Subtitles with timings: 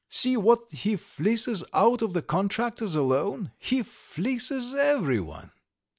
[0.09, 3.51] "See what he fleeces out of the contractors alone!
[3.59, 5.51] He fleeces everyone!"